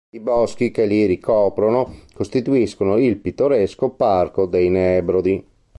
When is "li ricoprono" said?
0.87-1.97